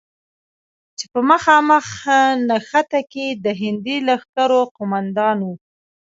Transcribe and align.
چې 0.97 1.05
په 1.13 1.19
مخامخ 1.29 1.87
نښته 2.49 3.01
کې 3.11 3.25
د 3.43 3.45
هندي 3.61 3.97
لښکرو 4.07 4.61
قوماندان، 4.75 5.39